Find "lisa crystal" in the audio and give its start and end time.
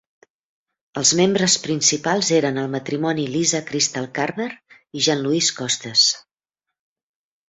3.33-4.07